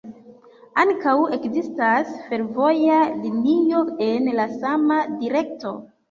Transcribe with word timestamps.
Ankaŭ 0.83 1.11
ekzistas 1.35 2.07
fervoja 2.29 2.95
linio 3.25 3.81
en 4.05 4.31
la 4.39 4.47
sama 4.55 4.97
direkto. 5.21 5.75